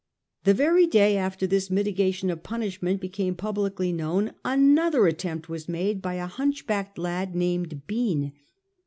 [0.45, 6.01] The very day after this mitigation of punishment became publicly known another attempt was made
[6.01, 8.33] by a hunch backed lad named Bean.